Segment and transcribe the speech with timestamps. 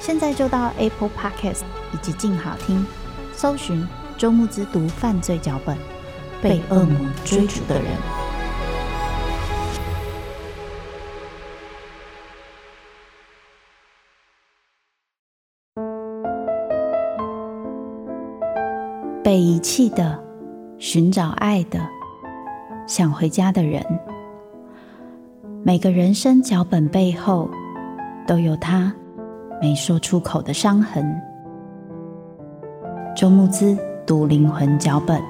[0.00, 1.60] 现在就到 Apple Podcast
[1.92, 2.84] 以及静好听，
[3.32, 3.86] 搜寻。
[4.16, 5.74] 周慕姿读犯罪脚本，
[6.42, 7.86] 被恶魔追逐的人。
[19.24, 20.22] 被遗弃的，
[20.78, 21.80] 寻找爱的，
[22.86, 23.82] 想回家的人。
[25.64, 27.48] 每个人生脚本背后，
[28.26, 28.94] 都有他
[29.60, 31.04] 没说出口的伤痕。
[33.16, 33.76] 周慕姿。
[34.10, 35.29] 读灵魂脚本。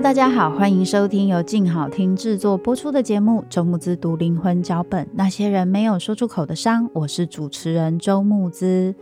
[0.00, 6.88] 大家好，欢迎收听由静好听制作播出的节目《周慕姿读灵魂脚本》，那些人没有说出口的伤。
[6.92, 8.94] 我是主持人周慕姿。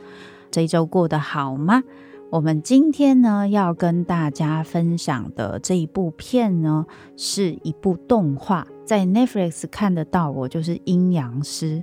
[0.52, 1.82] 这一周过得好吗？
[2.30, 6.86] 我们今天呢要跟大家分享的这一部片呢，
[7.16, 10.30] 是一部动画，在 Netflix 看得到。
[10.30, 11.82] 我就是阴阳师。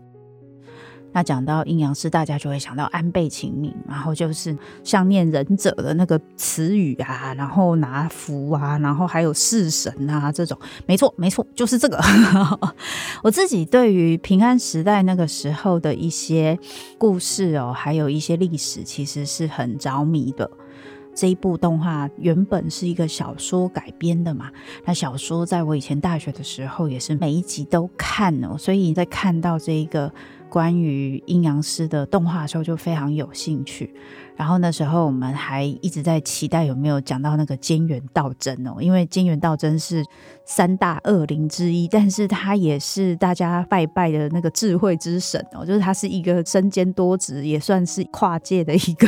[1.13, 12.01] 那讲到阴阳师，大家就会想到安倍晴明，然后就是像念忍者的那个词语啊，然后拿符啊，然后还有式神啊这种，没错没错，就是这个。
[13.21, 16.57] 我自己对于平安时代那个时候的一些
[16.97, 20.49] 故事哦，还有一些历史，其实是很着迷的。
[21.13, 24.49] 这一部动画原本是一个小说改编的嘛，
[24.85, 30.09] 那小说在我以前大学的时候也是每一集都看哦，所以在看到这一个。
[30.51, 33.95] 关于阴阳师的动画的时候就非常有兴趣，
[34.35, 40.03] 然后那时候我们还一直在期待有没有讲到那个菅原道真哦，因为菅原道真是
[40.43, 49.07] 三大恶灵之一，但是他也是大家拜拜的那个智慧之神哦， 就是他是一个身兼多职，也算是跨界的一个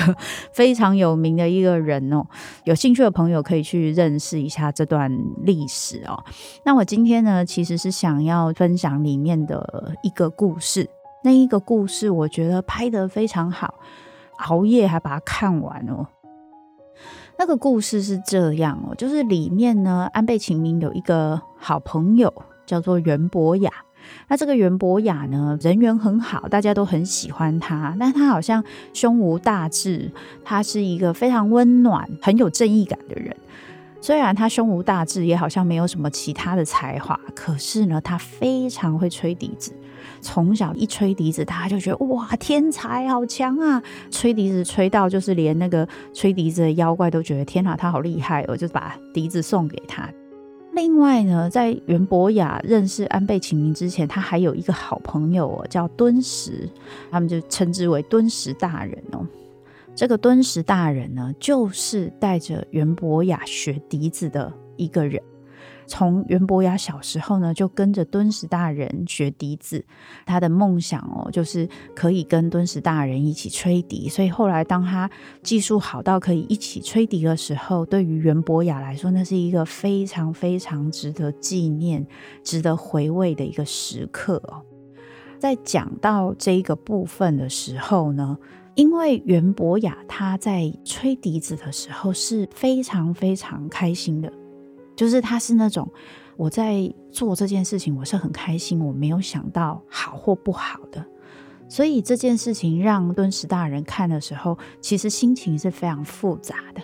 [0.53, 2.25] 非常有名的一个人哦。
[2.63, 5.11] 有兴趣的朋友可以去认识一下这段
[5.41, 6.23] 历史哦。
[6.63, 10.89] 那我今天呢，其实是想要分享里面的一个故事。
[11.23, 13.75] 那一个故事，我觉得拍得非常好，
[14.47, 16.05] 熬夜还把它看完哦。
[17.39, 22.31] 那个故事是这样哦，就是里面呢，安倍晴明有一个好朋友
[22.65, 23.71] 叫做袁博雅。
[24.27, 27.95] 那这个袁博雅呢，人缘很好，大家都很喜欢他。
[27.97, 28.63] 但他好像
[28.93, 30.11] 胸无大志，
[30.43, 33.35] 他是一个非常温暖、很有正义感的人。
[34.01, 39.73] 虽然他胸无大志，也好像没有什么其他的才华，可是呢，他非常会吹笛子。
[40.21, 43.81] 从小一吹笛子，大家就觉得哇，天才好强啊！
[44.11, 48.43] 吹笛子吹到就是连那个吹笛子的妖怪都觉得天哪，他好厉害！
[48.47, 50.09] 我就把笛子送给他。
[50.73, 56.67] 另外呢，在袁博雅认识安倍晴明之前，他还有一个好朋友哦，叫敦实，
[57.11, 59.25] 他们就称之为敦实大人哦。
[59.95, 65.21] 这个敦实大人呢，就是带着袁博雅学笛子的一个人。
[65.95, 69.85] 从袁博雅小时候呢，就跟着敦实大人学笛子。
[70.25, 74.09] 他的梦想哦，就是可以跟敦实大人一起吹笛。
[74.09, 75.07] 所以后来，当他
[75.43, 82.03] 技术好到可以一起吹笛的时候，对于袁博雅来说，那是一个非常非常值得纪念、
[82.43, 84.63] 值得回味的一个时刻哦。
[85.37, 88.35] 在讲到这一个部分的时候呢，
[88.73, 94.33] 因为袁博雅他在吹笛子的时候是非常非常开心的。
[94.95, 95.91] 就是他是那种
[96.35, 101.05] 我在做这件事情，我是很开心，我没有想到好或不好的，
[101.67, 106.81] 所以这件事情让敦实大人看的时候，其实心情是非常复杂的。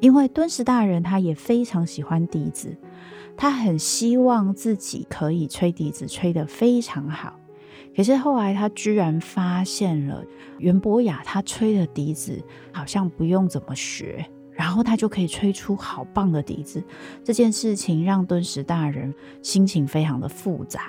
[0.00, 2.76] 因为敦实大人他也非常喜欢笛子，
[3.36, 7.38] 他很希望自己可以吹笛子吹得非常好，
[7.96, 10.22] 可是后来他居然发现了
[10.58, 12.38] 袁博雅，他吹的笛子
[12.70, 16.82] 好像不用怎么学，然后他就可以吹出好棒的笛子。
[17.22, 20.80] 这件事情让敦实大人心情非常的复杂。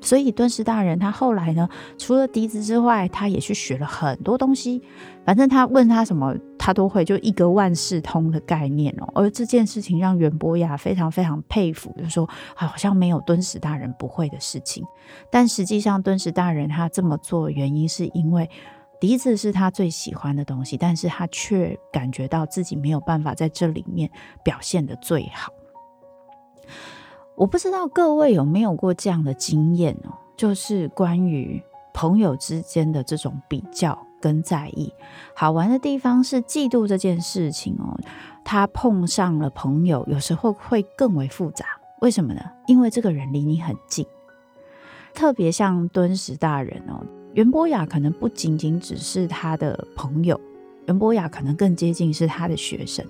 [0.00, 1.68] 所以敦实大人他后来呢，
[1.98, 4.80] 除了笛子之外，他也去学了很多东西。
[5.24, 9.10] 反正他问他什么，他都会，就一个万事通的概念哦。
[9.12, 14.84] 而这件事情让袁博雅非常非常佩服，就说好像没有敦实大人不会的事情。
[15.32, 18.48] 但实际上，敦实大人他这么做原因是因为
[19.00, 24.10] 笛子是他最喜欢的东西，但是他却感觉到自己没有办法在这里面
[24.42, 25.52] 表现得最好。
[27.36, 31.62] 我不知道各位有没有过这样的经验哦，就是关于
[31.94, 34.92] 朋友之间的这种比较跟在意。
[35.34, 37.96] 好玩的地方是嫉妒这件事情哦，
[38.44, 41.64] 他碰上了朋友，有时候会更为复杂。
[42.00, 42.40] 为什么呢？
[42.66, 44.04] 因为这个人离你很近，
[45.14, 47.06] 特别像敦实大人哦，
[47.38, 50.40] 袁博雅可能不仅仅只是他的朋友，
[50.86, 53.06] 袁博雅可能更接近是他的学生。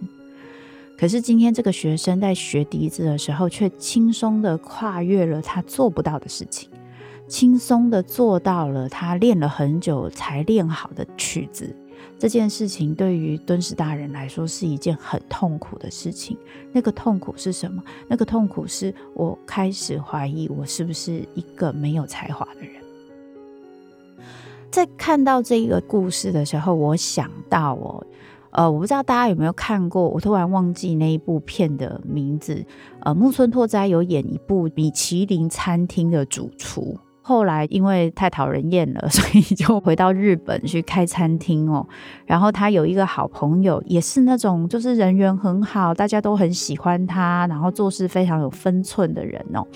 [0.99, 6.69] 可是今天这个学生在学笛子的时候，却轻松的跨越了他做不到的事情，
[7.27, 11.75] 轻松的做到了他练了很久才练好的曲子。
[12.19, 16.37] 这件事情对于敦实大人来说是一件很痛苦的事情。
[16.71, 17.83] 那个痛苦是什么？
[18.07, 22.73] 那个痛苦是我开始怀疑我是不是一个没有才华的人。
[24.71, 28.07] 在看到这个故事的时候，我想到哦。
[28.51, 32.65] 呃，我不知道大家有没有看过，我突然忘记那一部片的名字。
[33.01, 41.87] 呃，木村拓哉有演一部米其林餐厅的主厨，后来因为太讨人厌了， 所以就回到日本去开餐厅哦。
[42.25, 49.67] 然后他有一个好朋友，也是那种就是人缘很好，大家都很喜欢他，然后做事非常有分寸的人哦。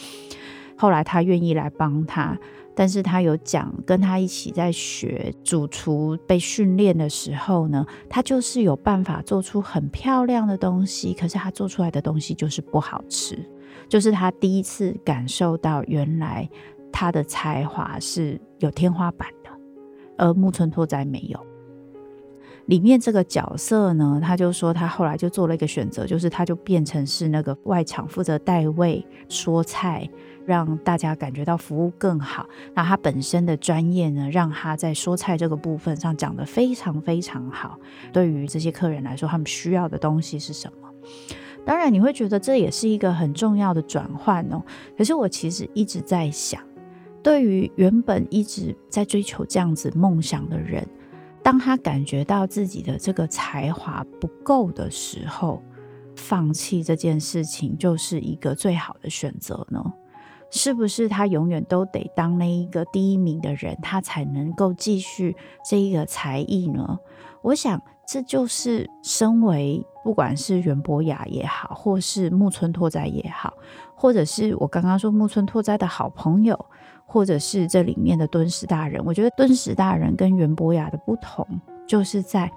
[0.79, 2.37] 后来他愿意来帮他。
[2.75, 13.39] 但是他有讲，跟他一起在学主厨被训练的时候呢，他就是有办法做出很漂亮的东西，可是他做出来的东西就是不好吃，
[13.89, 16.49] 就是他第一次感受到原来
[16.91, 19.51] 他的才华是有天花板的，
[20.17, 21.39] 而木村拓哉没有。
[22.67, 30.09] 里面这个角色呢，他就说他后来就做了一个选择，就是他就变成是那个外场负责带位说菜。
[30.47, 32.49] 让大家感觉到服务更好。
[32.75, 37.79] 那他本身的专业呢，让他在说菜这个部分上讲得非常非常好。
[38.13, 40.89] 对于这些客人来说，他们需要的东西是什么？
[41.65, 44.61] 当然，你会觉得这也是一个很重要的转换哦。
[44.99, 46.61] 可是我其实一直在想，
[47.23, 50.85] 对于原本一直在追求这样子梦想的人，
[51.41, 55.63] 当他感觉到自己的这个才华不够的时候，
[56.17, 59.81] 放弃这件事情就是一个最好的选择呢？
[60.55, 65.35] 是不是他永远都得当那一个第一名的人，他才能够继续
[65.69, 66.99] 这一个才艺呢？
[67.41, 73.55] 我想这就是身为不管是袁博雅也好，或是木村拓哉也好，
[73.95, 76.67] 或者是我刚刚说木村拓哉的好朋友，
[77.07, 81.47] 或者是这里面的敦实大人，我觉得敦实大人跟袁博雅的不同，
[81.89, 82.53] 就是在。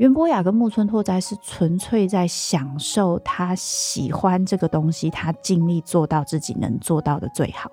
[0.00, 7.70] 袁博雅跟木村拓哉是纯粹在享受他喜欢这个东西，他尽力做到自己能做到的最好，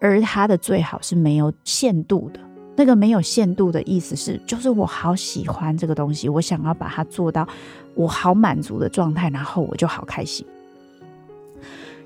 [0.00, 2.38] 而他的最好是没有限度的。
[2.76, 7.44] 那个没有限度的意思是，就是我好喜欢这个东西，我想要把它做到
[7.96, 10.46] 我好满足的状态，然后我就好开心。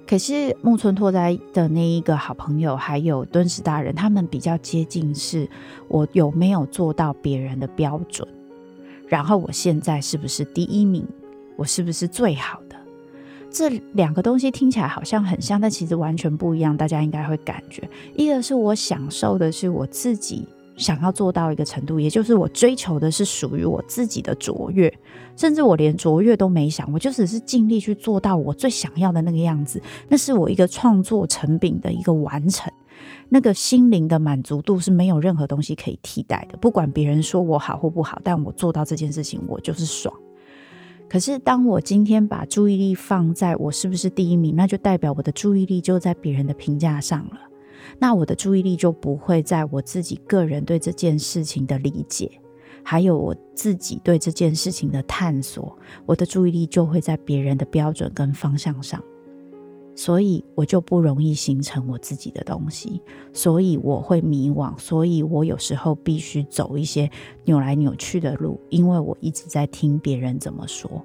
[0.07, 5.47] 可是木村拓哉的那一个好朋友，还有敦实大人，他们比较接近，是
[5.89, 8.27] 我有没有做到别人的标准。
[9.09, 11.07] 然后我现在是不是第一名？
[11.57, 12.77] 我是不是最好的？
[13.51, 16.77] 这两个东西听起来好像很像，但其实完全不一样。
[16.77, 20.47] 大家应该会感觉，一个是我享受的是我自己
[20.77, 24.93] 想要做到一个程度，也就是我追求的是属于我自己的卓越，
[25.35, 29.83] 甚至我连卓越都没想，我就只是尽力去做到我最想要的那个样子。
[30.09, 32.71] 那是我一个创作成品的一个完成。
[33.29, 40.15] 那个心灵的满足度是没有任何东西可以替代的，不管别人说我好或不好，但我做到这件事情，我就是爽。
[41.09, 47.39] 可是当我今天把注意力放在我是不是第一名，那就代表我的注意力就在别人的评价上了，
[47.99, 52.31] 那我的注意力就不会在我自己个人对这件事情的理解，
[52.83, 59.03] 还有我自己对这件事情的探索，我的注意力就会在别人的标准跟方向上。
[59.99, 63.03] 所以我就不容易形成我自己的东西，
[63.33, 67.11] 所以我会迷惘，所以我有时候必须走一些
[67.45, 71.05] 扭来扭去的路，因为我一直在听别人怎么说。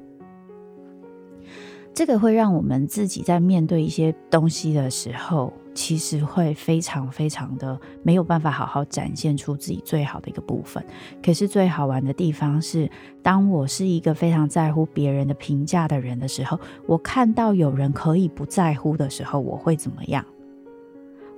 [1.92, 10.84] 这个会让我们自己在面对一些东西的时候，其实会非常非常的没有办法好好展现出自己最好的一个部分。
[11.24, 12.89] 可是最好玩的地方是，
[13.22, 20.24] 当我是一个非常在乎别人的评价的人的时候，我看到有人可以不在乎的时候，我会怎么样？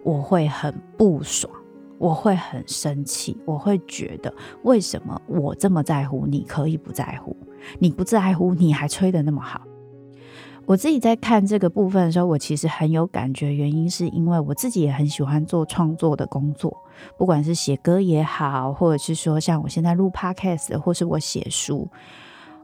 [0.03, 1.51] 我会很不爽，
[1.97, 4.31] 我会很生气，我会觉得
[4.63, 7.35] 为什么我这么在乎，你可以不在乎？
[7.79, 9.61] 你不在乎，你还吹得那么好。
[10.67, 16.75] 我自己在看这个部分的时候，我其实很有感觉，原因是因为我自己也很喜欢做创作的工作，
[17.17, 21.87] 不管是写歌也好，或者是说像我现在录 podcast，或是我写书，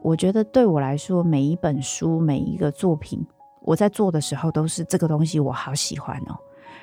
[0.02, 3.24] 我觉得对我来说，每一本书、每一个作品，
[3.60, 6.34] 我在做的时候都是这个东西，我好喜欢哦，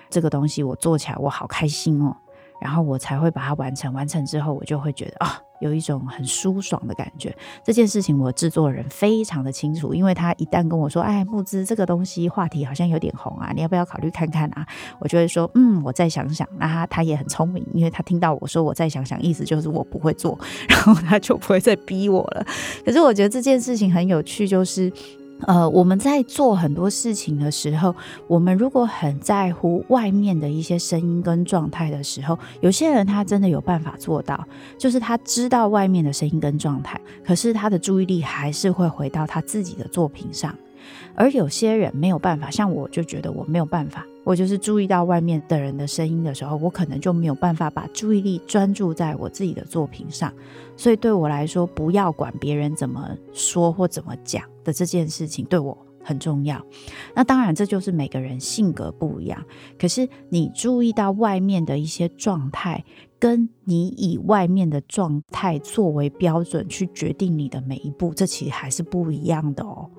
[0.10, 2.16] 这个东西我做起来我好开心哦。
[2.62, 7.36] 然后我才会把它完成，完成之后我就会觉得啊、哦，有一种很舒爽的感觉。
[7.64, 14.66] 这件事情我制作人非常的清楚，因为他一旦跟我说，哎，慕姿这个东西话题好像有点红啊，你要不要考虑看看啊？
[15.00, 16.48] 我就会说，嗯，我再想想。
[16.58, 20.38] 那他他也很聪明，因为他听到我说我再想想，意思就是我不会做，
[20.68, 22.46] 然后他就不会再逼我了。
[22.86, 24.92] 可是我觉得这件事情很有趣，就是。
[25.48, 27.96] 呃，我们在做很多事情的时候，
[28.28, 34.46] 我们如果很在乎外面的一些声音跟状态的时候，有些人他真的有办法做到，
[34.78, 40.54] 就是他知道外面的声音跟状态，可是他的注意力还是会回到他自己的作品上。
[41.16, 50.34] 而有些人没有办法，像我就觉得我没有办法，我就是注意到外面的人的声音的时候，我可能就没有办法把注意力专注在我自己的作品上。
[50.76, 56.66] 所以对我来说，不要管别人怎么说或怎么讲这件事情，对我很重要。
[57.16, 59.44] 那当然，这就是每个人性格不一样。
[59.78, 62.84] 可是你注意到外面的一些状态，
[63.20, 69.90] 跟你以外面的状态作为标准去决定你的每一步，这其实还是不一样的哦。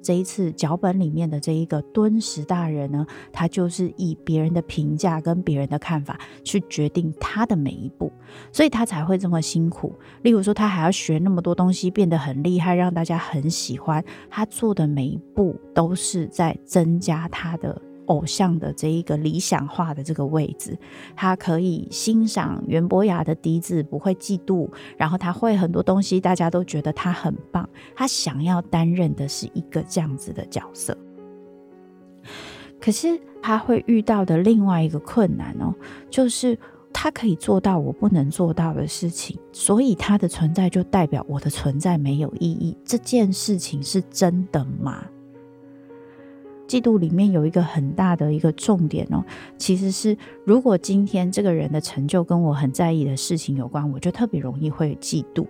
[0.00, 8.12] 这一次脚本里面的这一个敦实大人呢，他就是以别人的评价跟别人的看法去决定他的每一步，
[8.52, 9.92] 所以他才会这么辛苦。
[10.22, 14.02] 例如说，他还要学那么多东西，变得很厉害，让大家很喜欢。
[14.30, 17.82] 他做的每一步都是在增加他的。
[18.08, 20.76] 偶像的这一个理想化的这个位置，
[21.16, 27.68] 他可以欣赏袁博雅的笛子，不会嫉妒，然后他会很多东西，大家都觉得他很棒。
[27.94, 30.96] 他想要担任的是一个这样子的角色，
[32.80, 35.74] 可是他会遇到的另外一个困难哦，
[36.10, 36.58] 就是
[36.92, 42.76] 他可以做到我不能做到的事情，所以他的存在就代表我的存在没有意义。
[42.84, 45.04] 这件事情是真的吗？
[46.68, 49.24] 嫉妒里面有一个很大的一个重点哦，
[49.56, 55.46] 其实是如果今天这个人的成就跟我很在意的事情有关，我就特别容易会嫉妒。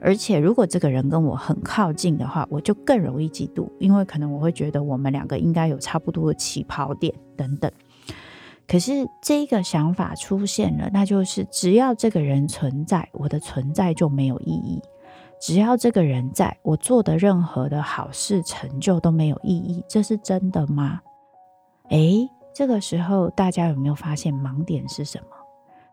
[0.00, 7.70] 而且如果这个人跟我很靠近的话，我就更容易嫉妒，因为可能我会觉得我们两个应该有差不多的起跑点等等。
[8.66, 14.80] 可是这个想法出现了，那就是只要这个人存在，我的存在就没有意义。
[15.42, 21.00] 只要这个人在，我做的任何的好事成就都没有意义，这是真的吗？
[21.88, 25.36] 诶，这个时候大家有没有发现盲点是什么？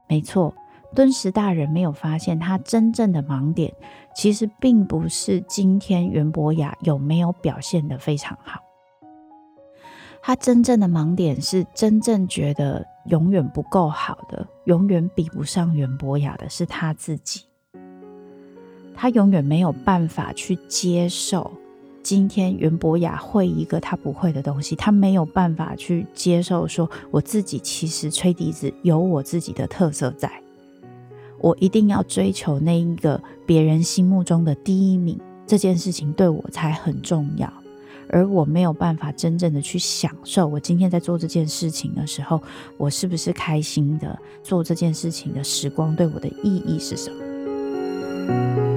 [0.08, 0.54] 没错，
[0.94, 3.74] 敦实大人没有发现他真正的盲点，
[4.14, 8.62] 其实并不是今天袁博雅有没有表现得非常好，
[10.22, 17.49] 他真正的盲点是真正觉得永远不够好的，永远比不上袁博雅的是他自己。
[19.02, 21.50] 他永远没有办法去接受
[22.04, 30.30] 今天袁博雅会一个他不会的东西，他没有办法去接受说我自己其实吹笛子有我自己的特色在，
[31.40, 37.50] 我一定要追求那一个别人心目中的第一名，这件事情对我才很重要，
[38.10, 42.42] 而我没有办法真正的去享受我今天在做这件事情的时候，
[42.76, 48.69] 我是不是开心的，做这件事情的时光对我的意义是什么？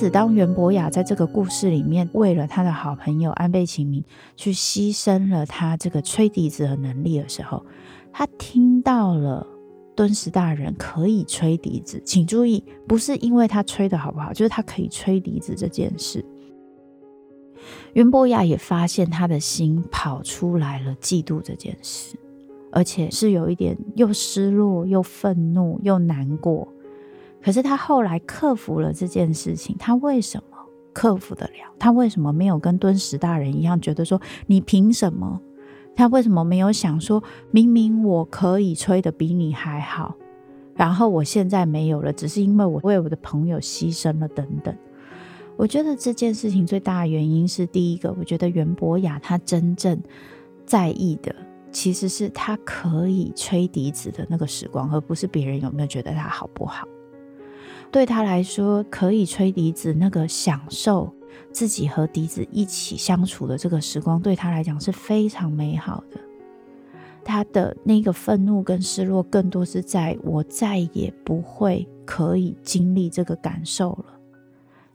[0.00, 4.02] 此，当袁博雅在这个故事里面，为了他的好朋友安倍晴明
[4.34, 7.62] 去牺牲了他这个吹笛子的能力的时候，
[8.10, 9.46] 他听到了
[9.94, 12.00] 敦实大人可以吹笛子。
[12.02, 16.24] 请注意，不是因为他吹得好不好，就是他可以吹笛子这件事。
[17.92, 22.16] 袁博雅也发现他的心跑出来了，嫉妒这件事，
[22.72, 26.66] 而且是有一点又失落、又愤怒、又难过。
[27.42, 30.58] 可是他后来克服了这件事情，他为什么
[30.92, 31.72] 克服得了？
[31.78, 35.40] 他为什么没有跟敦实大人一样，觉得说你凭什么？
[35.96, 40.14] 他为什么没有想说，明明我可以吹得比你还好，
[40.74, 44.74] 然后我现在没有了，只是因为我为我的朋友牺牲了等等。
[45.56, 50.00] 我觉得这件事情最大的原因是，第一个，我觉得袁博雅他真正
[50.64, 51.34] 在意的，
[51.70, 56.88] 其实是他可以吹笛子的那个时光，而不是别人有没有觉得他好不好。
[57.90, 61.12] 对他来说，可以吹笛子那个享受
[61.52, 66.20] 自己和笛子一起相处的这个时光，对他来讲是非常美好的。
[67.24, 74.04] 他的那个愤怒跟失落，更多是在我再也不会可以经历这个感受了。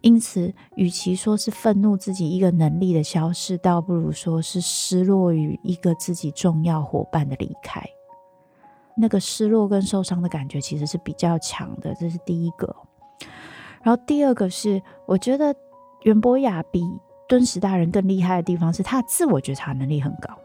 [0.01, 7.83] 因此，与其说是愤怒自己一个能力的消失，倒不如说是失落于一个自己重要伙伴的离开。
[8.97, 12.75] 那个失落跟受伤的感觉其实是比较强的，这是第一个。
[13.85, 15.55] 然后第二个是，我觉得
[16.01, 16.81] 袁博雅比
[17.27, 20.35] 敦实大人更厉害的地方是，他自我觉察能力很高。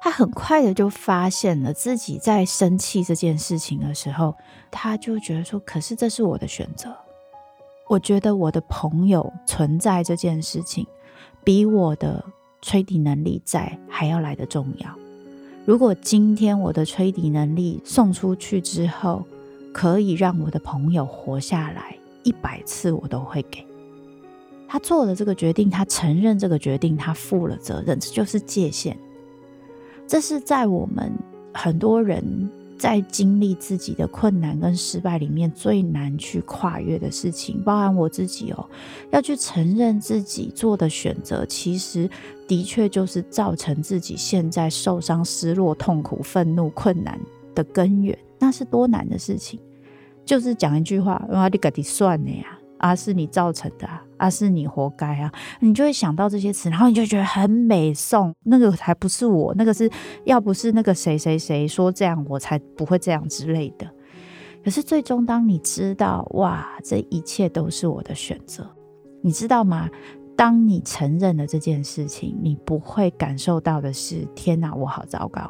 [0.00, 4.32] 他很快的就发现了自己在生气这件事情的时候，
[4.70, 6.96] 他就觉得说：“可是这是我的选择。
[7.88, 10.86] 我觉得我的朋友存在这件事情，
[11.42, 12.24] 比我的
[12.60, 14.88] 吹笛能力在还要来得重要。
[15.64, 19.24] 如果今天我的吹笛能力送出去之后，
[19.72, 23.66] 可以让我的朋友活下来，一百次我都会给。”
[24.68, 28.96] 他做了这个决定，他承认这个决定，他负了责任，这就是界限。
[30.06, 31.12] 这是在我们
[31.52, 38.66] 很多人在经历自己的困难跟失败里面最难去跨越的事情，包含我自己哦，
[39.10, 42.08] 要去承认自己做的选择，其实
[42.48, 47.20] 的确就是造成自己现在受伤、失落、痛苦、愤怒、困难
[47.54, 48.16] 的根源。
[48.38, 49.60] 那是多难的事情，
[50.24, 52.58] 就是讲一句话，我你自己算的呀。
[52.78, 59.88] 啊，是你造成的啊，是你活该啊，你就会想到这些词，然后你就觉得很美颂，那个还不是我，那个是
[60.24, 63.88] 要不是那个谁谁谁说这样，我才不会这样之类的。
[64.64, 68.68] 可是最终，当你知道，哇，这一切都是我的选择，
[69.22, 69.88] 你知道吗？
[70.36, 75.48] 当你承认了这件事情，你不会感受到的是天哪，我好糟糕。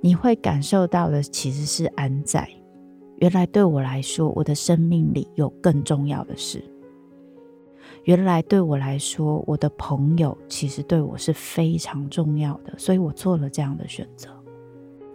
[0.00, 2.48] 你会感受到的其实是安在。
[3.18, 6.62] 原来对我来说，我的生命里有更重要的事。
[8.04, 14.28] 原来对我来说，我的朋友其实对我是非常重要的，所以我做了这样的选择。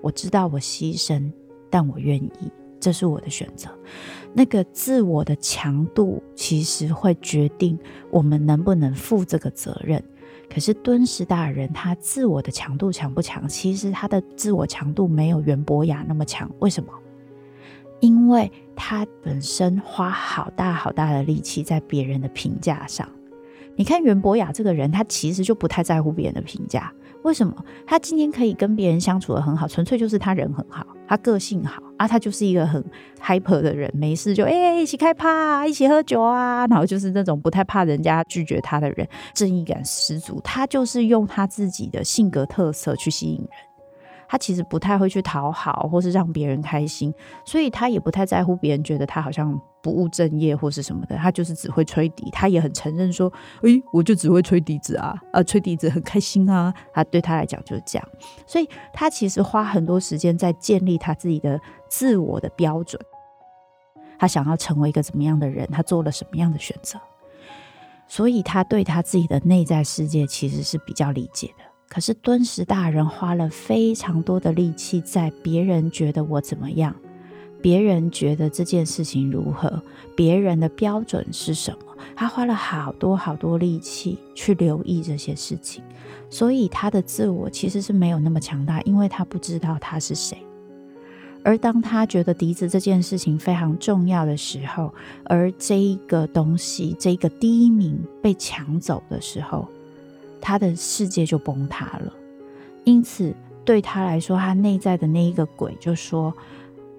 [0.02, 1.32] 我知道我牺牲，
[1.70, 3.70] 但我愿意，这是我的选择。
[4.34, 7.78] 那个自我的强度其实会决定
[8.10, 10.04] 我们能不能负这个责任。
[10.54, 13.48] 可是敦实大人他自我的强度强不强？
[13.48, 16.50] 其实他的自我强度没有袁博雅那么强。
[16.60, 16.92] 为什么？
[18.02, 23.08] 因为他本身花好大好大的力气在别人的评价上，
[23.76, 26.92] 你看袁博雅这个人，他其实就不太在乎别人的评价。
[27.22, 27.56] 为什么？
[27.86, 32.84] 他今天可以跟别人相处的很好，纯粹就是他人很好，他个性好啊，他就是一个很
[33.22, 40.40] hyper 的人，没事就哎、一起开趴，一起喝酒啊，然后就是那种不太怕人家拒绝他的人，正义感十足。
[40.44, 43.50] 他就是用他自己的性格特色去吸引人。
[44.32, 47.13] 他其实不太会去讨好，或是让别人开心，
[47.44, 51.17] 所以他也不太在乎别人觉得他好像不务正业或是什么的。
[51.17, 53.30] 他就是只会吹笛，他也很承认说
[53.63, 58.08] ：“诶，我就只会吹笛子啊，啊，吹笛子很开心啊。”他对他来讲就是这样，
[58.48, 63.02] 所以他其实花很多时间在建立他自己的自我的标准。
[64.17, 65.67] 他想要成为一个怎么样的人？
[65.74, 66.98] 他做了什么样的选择？
[68.08, 71.65] 所以他对他自己的内在世界其实是比较理解的。
[71.91, 76.95] 可是敦实大人花了非常多的力气，在别人觉得我怎么样，
[77.62, 79.84] 别人觉得这件事情如何，
[80.15, 85.84] 别人的标准是什么，他花了好多好多力气去留意这些事情，
[86.30, 90.38] 所以他的自我其实是没有那么强大，因为他不知道他是谁。
[91.43, 94.93] 而当他觉得笛子这件事情非常重要的时候，
[95.25, 99.67] 而这一个东西，这个第一名被抢走的时候，
[100.41, 102.12] 他的世界就崩塌了，
[102.84, 106.34] 因此对他来说，他内在的那一个鬼就说：“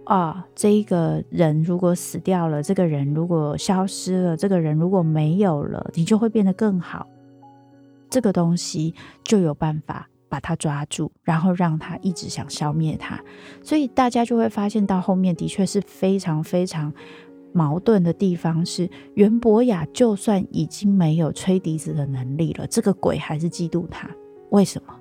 [0.05, 7.07] 啊，这一个人如果死掉了，这个人如果消失了，这个人如果没有了，你就会变得更好。
[8.09, 13.21] 这个东西就有办法把他抓住，然后让他一直想消灭他。
[13.63, 16.93] 所以大家就会发现到后面的确是非常非常。”
[17.53, 24.09] 矛盾的地方是，袁博雅就算已经没有吹笛子的能力了，这个鬼还是嫉妒他。
[24.51, 24.95] 为什么？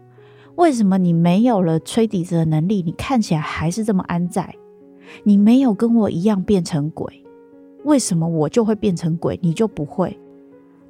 [0.56, 4.54] 为什么你没有了吹笛子的能力，你看起来还是这么安在？
[5.24, 7.24] 你没有跟我一样变成鬼，
[7.84, 10.20] 为什么我就会变成鬼，你就不会？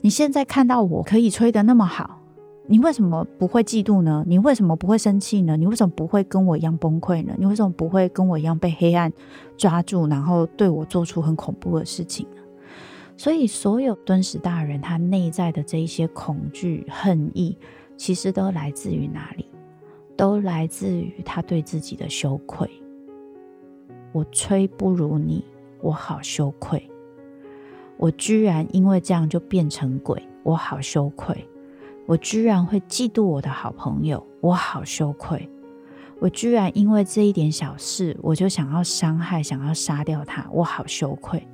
[0.01, 2.20] 你现在看到我可以吹得那么好，
[2.67, 4.23] 你为什么不会嫉妒呢？
[4.27, 5.57] 你为什么不会生气呢？
[5.57, 7.33] 你为什么不会跟我一样崩溃呢？
[7.37, 9.11] 你为什么不会跟我一样被黑暗
[9.57, 12.41] 抓住，然后对我做出很恐怖的事情呢？
[13.17, 17.57] 所以，所有敦实大人他内在的这一些恐惧、恨意，
[17.97, 19.45] 其实都来自于哪里？
[20.15, 22.69] 都来自于他对自己的羞愧。
[24.11, 25.43] 我吹不如你，
[25.81, 26.89] 我好羞愧。
[27.97, 31.47] 我居然因为这样就变成鬼，我好羞愧。
[32.11, 35.49] 我居然会嫉妒我的好朋友，我好羞愧。
[36.19, 41.47] 我居然因为这一点小事，我就想要伤害、想要杀掉他，我好羞愧。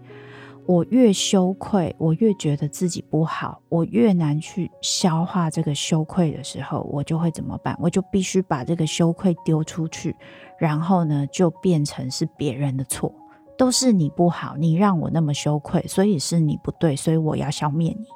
[0.66, 7.78] 我越羞愧，我越觉得自己不好，我越难去消化这个羞愧的时候，我就会怎么办？
[7.80, 10.16] 我就必须把这个羞愧丢出去，
[10.58, 13.14] 然后呢，就变成是别人的错，
[13.60, 18.08] 都是你不好，你让我那么羞愧，所以是你不对，所以我要消灭你。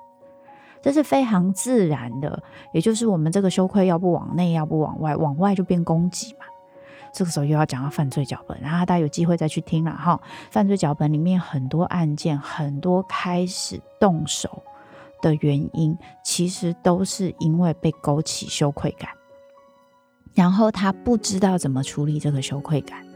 [0.81, 2.41] 这是非常自然的，
[2.73, 6.45] 也就是我们这个羞愧要不往内，要不往外，往外就变攻击嘛。
[7.13, 10.19] 这个时候又要讲到犯罪脚本，然后大家有机会再去听了哈。
[10.49, 14.63] 犯罪脚本里面很多案件，很多开始动手
[15.21, 19.09] 的原因，其实都是因为被勾起羞愧感，
[20.33, 23.10] 然后他不知道怎么处理这个羞愧感。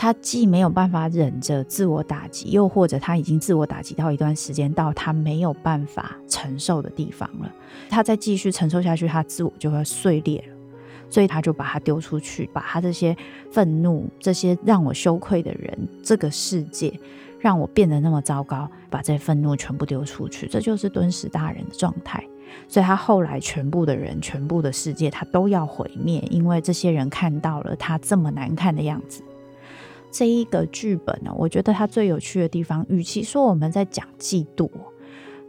[0.00, 7.52] 他既没有办法忍着自我打击，又或者他已经自我打击到一段时间，到他没有办法承受的地方了。
[7.90, 10.56] 他再继续承受下去，他自我就会碎裂了。
[11.10, 13.14] 所以他就把他丢出去，把他这些
[13.52, 16.98] 愤怒、这些让我羞愧的人、这个世界
[17.38, 20.46] 让我变得那么糟糕，把这愤怒全部丢出去。
[20.46, 22.24] 这就是敦实大人的状态。
[22.66, 29.22] 所以他后来全部的人、全部的世界，他都要毁灭，因为这些人看到了他这么难看的样子。
[30.10, 34.68] 这一个剧本呢，我觉得它最有趣的地方，与其说我们在讲嫉妒，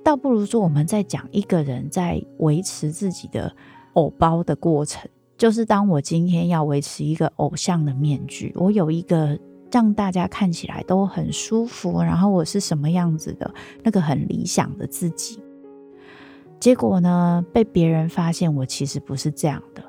[0.03, 3.55] 倒不如说我们在讲一个人在维持自己的
[3.93, 5.09] 偶包的过程。
[5.37, 9.39] 就是当我今天要维持一个偶像的面具，我有一个
[9.71, 15.39] 让大家看起来都很舒服，然后我是什么样子的那个很理想的自己，
[16.59, 19.83] 结果呢，被别人发现我其实不是这样的。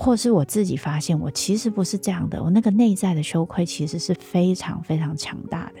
[0.00, 2.40] 或是我自己发现，我其实不是这样的。
[2.40, 5.80] 我那个内在的羞愧其实是非常非常强大的，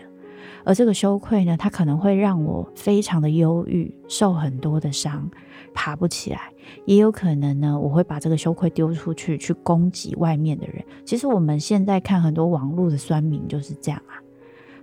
[0.64, 5.30] 而这个羞愧呢，它可能会让我非常的忧郁，受很多的伤，
[5.72, 6.52] 爬不起来。
[6.84, 10.84] 也有可能呢，我会把这个羞愧丢出去，去攻击外面的人。
[11.04, 14.18] 其实我们现在看很多网络的酸民就是这样啊，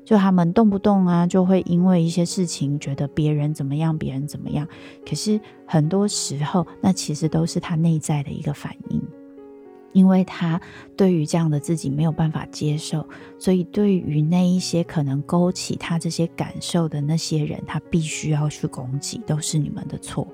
[0.06, 4.66] 就他们动不动啊，就会因为一些事情觉得别人怎么样，别人怎么样。
[5.06, 9.02] 可是很多时候，那其实都是他内在的一个反应。
[9.96, 10.60] 因为他
[10.98, 13.08] 对于这样的自己没有办法接受，
[13.40, 20.28] 所以对于那一些可能勾起他这些感受的那些人，他必须要去攻击，都是你们的错。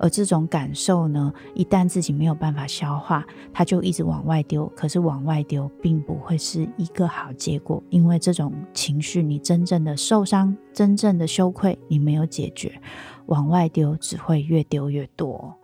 [0.00, 4.66] 而这种感受呢，一旦自己没有办法消化，他就一直往外丢。
[4.74, 12.72] 可是往外丢并不会是一个好结果，因为这种情绪，你真正的受伤、真正的羞愧，你没有解决，
[13.26, 15.54] 往外丢只会越丢越多。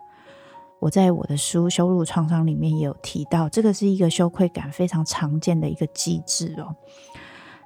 [0.79, 6.75] 我在我的书《羞辱创伤》里面也有提到，这个是一个羞愧感非常常见的一个机制哦。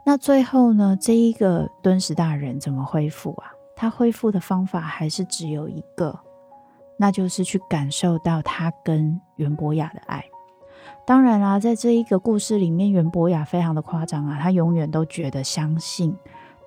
[0.06, 3.52] 那最后呢，这一个敦实大人怎么恢复啊？
[3.76, 6.18] 他恢复的方法还是只有一个，
[6.98, 10.24] 那就是去感受到他跟袁博雅的爱。
[11.06, 16.16] 当然啦，在这一个故事里面，袁博雅非常的夸张啊，他永远都觉得相信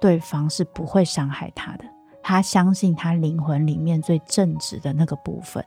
[0.01, 1.85] 对方是不会伤害他的，
[2.23, 5.65] 他相信他灵魂里面最正直的那个部分。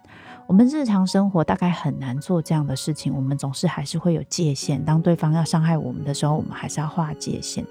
[0.47, 4.83] 我们日常生活大概很难做这样的事情，我们总是还是会有界限。
[4.83, 7.65] 当对方要伤害我们的时候，我们还是要划界限。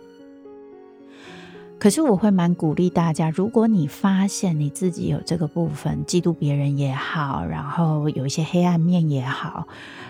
[1.79, 9.67] 可是我会蛮鼓励大家，如果你发现你自己有这个部分，嫉妒别人也好，然后有一些黑暗面也好，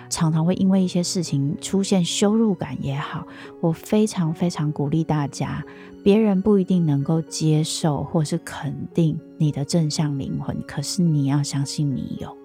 [0.09, 3.27] 常常会因为一些事情出现羞辱感也好，
[3.61, 5.65] 我非常非常鼓励大家，
[6.03, 12.37] 别人不一定能够接受或是肯定你的正向灵魂，可是你要相信你有。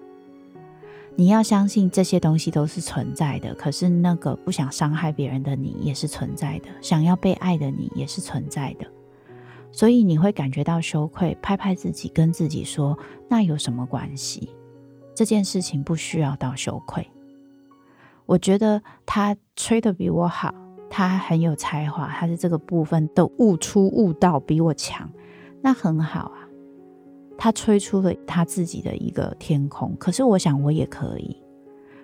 [1.14, 8.86] 你要相信这些东西都是存在的，可是那个不想伤害别人的你也是存在的，想要被爱的你也是存在的，
[9.70, 12.98] 所以你会感觉到羞愧，拍拍自己，跟自己说
[13.28, 14.48] ：“那有什么关系？
[15.14, 17.06] 这件事情不需要到羞愧。”
[18.24, 20.54] 我觉得他吹得比我好，
[20.88, 25.10] 他很有才华，他是这个部分的悟出悟道比我强，
[25.60, 26.41] 那很好啊。
[27.42, 31.36] 他吹出了他自己的一个天空，可是我想我也可以。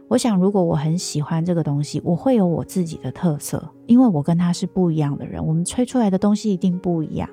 [0.08, 7.30] 我想如果我很喜欢这个东西，我会有我自己的特色，因为我跟他是不一样的人，我们吹出来的东西一定不一样。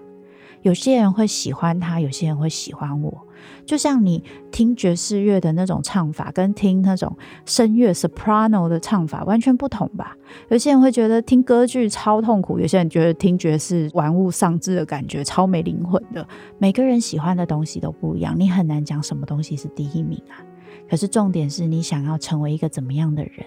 [0.66, 3.28] 有些人会喜欢他，有些人会喜欢我。
[3.68, 10.18] 就像你听爵士乐的那种唱法，跟听那种声乐 soprano 的唱法完全不同吧？
[10.50, 16.28] 有些人会觉得听歌剧超痛苦，有些人觉得听爵士玩物丧志的感觉超没灵魂的。
[16.58, 20.42] 每个人喜欢的东西都不一样，你很难讲什么东西是第一名啊。
[20.90, 23.46] 可是重点是你想要成为一个怎么样的人？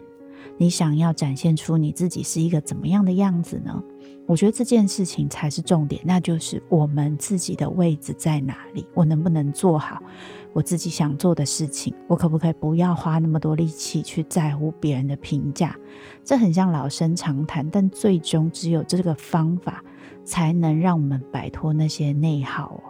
[0.58, 3.82] 你想要展现出你自己是一个怎么样的样子呢？
[4.26, 8.86] 我觉得这件事情才是重点，那就是我们自己的位置在哪里？
[8.92, 10.02] 我能不能做好
[10.52, 11.94] 我自己想做的事情？
[12.06, 15.74] 我可不可以不要花那么多力气去在乎别人的评价？
[16.24, 19.82] 这很像老生常谈，但最终只有这个方法
[20.24, 22.82] 才能让我们摆脱那些内耗哦。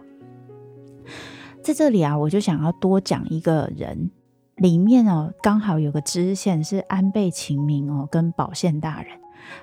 [1.62, 4.10] 在这里啊，我就想要多讲一个人，
[4.58, 9.18] 里面哦，刚好有个支线是安倍晴明哦，跟保宪大人。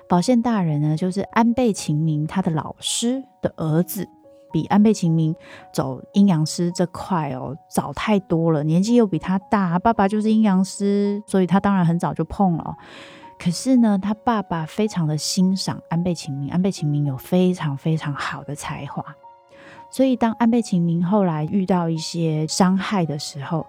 [0.08, 4.08] 保宪大人呢，就是安倍晴明他的老师的儿子，
[4.52, 5.34] 比安倍晴明
[5.72, 12.74] 走阴阳师这块哦早太多了，年纪又比他大，爸爸就是阴阳师，所以他当然很早就碰了。
[13.38, 19.04] 可是呢，他爸爸非常的欣赏安倍晴明，安倍晴明有非常非常好的才华，
[19.90, 23.66] 所以当安倍晴明后来遇到一些伤害的时候，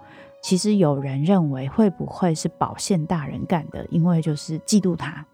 [0.47, 5.25] 其实有人认为会不会是保宪大人干的，因为就是嫉妒他。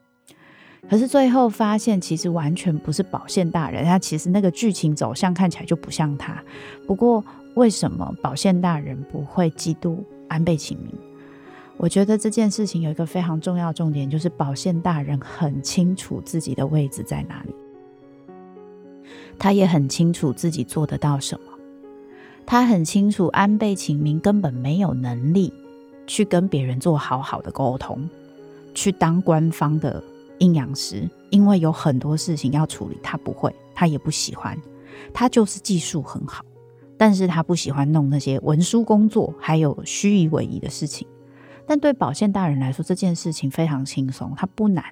[0.89, 6.43] 可是最后发现，其实完全不是保宪大人，他其实那个剧情走向看起来就不像他。
[6.87, 7.23] 不过，
[7.53, 9.99] 为什么保宪大人不会嫉妒
[10.29, 10.91] 安倍晴明？
[11.77, 17.53] 我觉得这件事情有一个非常重要重点，就是保宪大人很清楚自己的位置在哪里，
[19.37, 21.52] 他也很清楚自己做得到什么，
[22.45, 25.53] 他很清楚安倍晴明根本没有能力
[26.07, 28.09] 去跟别人做好好的沟通，
[28.73, 30.03] 去当官方的。
[30.39, 34.59] 阴阳师，因为有很多事情要处理，他不会，他也不喜欢，
[35.13, 36.43] 他就是技术很好，
[36.97, 41.07] 但是他不喜欢弄那些文书工作，还有虚以委蛇的事情。
[41.65, 44.83] 但对保宪大人来说，这件事情非常轻松，他不难。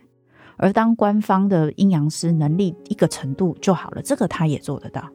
[0.55, 5.09] 而当官方的阴阳师能力一个程度就好了，这个他也做得到，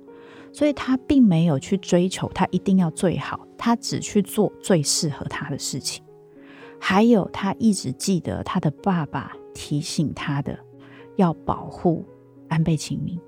[0.56, 6.02] 所以他并没有去追求他一定要最好，他只去做最适合他的事情。
[6.80, 9.30] 还有，他一直记得他的爸爸。
[9.58, 10.58] 提醒他的
[11.16, 12.04] 要保护
[12.46, 13.18] 安倍晴明，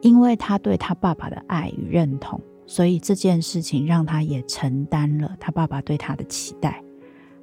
[0.00, 6.82] 因为他对他爸爸的爱与认同，所以这件事情让他也承担了他爸爸对他的期待，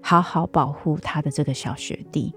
[0.01, 2.35] 好好保护他的这个小学弟。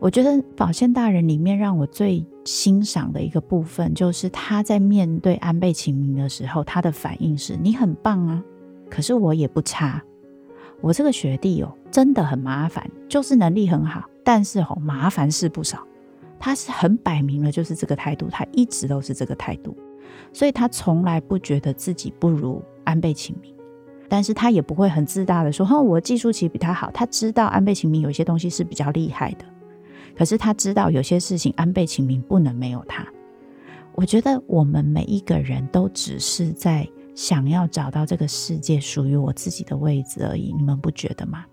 [0.00, 8.42] 我觉得保宪大人里面让我最欣赏的一个部分，就是他在面对安倍晴明的时候，他的反应是：你很棒啊，
[8.88, 10.00] 可是我也不差，
[10.80, 14.04] 我这个学弟哦，真的很麻烦，就是能力很好。
[14.22, 15.84] 但是哦，麻烦事不少，
[16.38, 19.76] 他是很摆明了就是这个态度，他一直都是这个态度，
[20.32, 23.52] 所以他从来不觉得自己不如安倍晴明，
[24.08, 26.88] 但是他也不会很自大的说，哼，我技术其实比他好。
[26.92, 29.44] 他知道安倍晴明有些东西是比较厉害的，
[30.18, 33.06] 可是他知道有些事情安倍晴明不能没有他。
[33.94, 41.44] 我觉得我们每一个人都只是在想要找到这个世界属于我自己的位置而已，你们不觉得吗？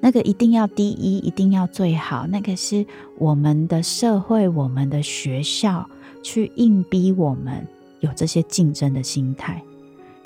[0.00, 2.86] 那个一定要第一，一定要最好，那个是
[3.18, 5.88] 我们的社会、我们的学校
[6.22, 7.66] 去硬逼我们
[8.00, 9.62] 有这些竞争的心态。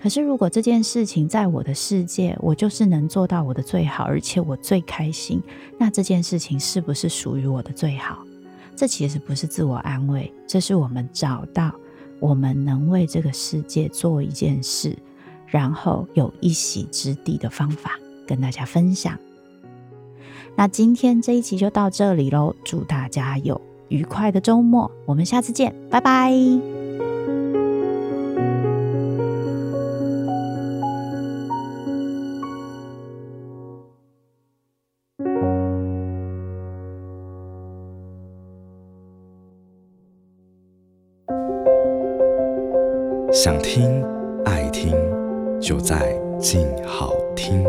[0.06, 5.42] 可是，如果这件事情在我的世界，我就是能做到我的最好，而且我最开心，
[5.76, 8.24] 那这件事情是不是属于我的最好？
[8.76, 11.74] 这其实不是自我安慰，这是我们找到
[12.20, 14.96] 我们能为这个世界做一件事，
[15.44, 19.18] 然后有一席之地的方法，跟大家分享。
[20.54, 26.32] 那今天这一期就到这里喽，祝大家有愉快的周末，我们下次见，拜拜。
[43.38, 44.02] 想听
[44.46, 44.94] 爱听，
[45.60, 47.62] 就在静好听。